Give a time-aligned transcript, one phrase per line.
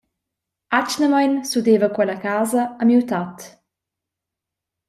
[0.77, 3.37] Atgnamein s’udeva quella casa a miu tat.